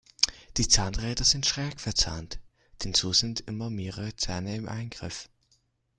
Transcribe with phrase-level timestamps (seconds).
[0.57, 2.39] Die Zahnräder sind schräg verzahnt,
[2.83, 5.29] denn so sind immer mehrere Zähne im Eingriff.